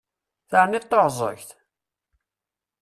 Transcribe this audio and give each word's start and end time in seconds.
Terniḍ 0.49 0.83
taεẓegt! 0.85 1.49